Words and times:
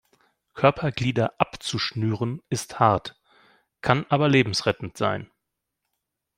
Körperglieder 0.55 1.33
abzuschnüren 1.37 2.41
ist 2.49 2.79
hart, 2.79 3.21
kann 3.81 4.03
aber 4.09 4.27
lebensrettend 4.29 4.97
sein. 4.97 5.29